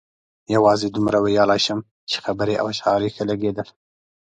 یوازې 0.55 0.87
دومره 0.91 1.17
ویلای 1.19 1.59
شم 1.65 1.79
چې 2.09 2.17
خبرې 2.25 2.55
او 2.61 2.65
اشعار 2.73 3.01
یې 3.05 3.09
ښه 3.15 3.23
لګېدل. 3.31 3.67